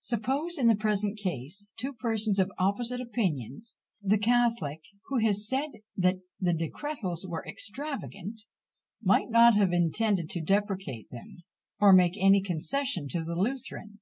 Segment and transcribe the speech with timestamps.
[0.00, 3.76] Suppose, in the present case, two persons of opposite opinions.
[4.02, 8.44] The catholic, who had said that the decretals were extravagant,
[9.02, 11.42] might not have intended to depreciate them,
[11.80, 13.98] or make any concession to the Lutheran.